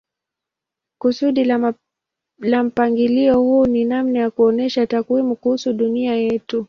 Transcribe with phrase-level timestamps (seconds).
[0.97, 1.43] Kusudi
[2.41, 6.59] la mpangilio huu ni namna ya kuonyesha takwimu kuhusu dunia yetu.